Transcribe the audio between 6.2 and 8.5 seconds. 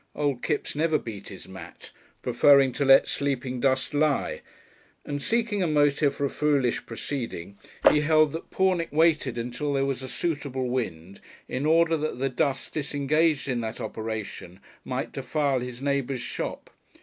a foolish proceeding, he held that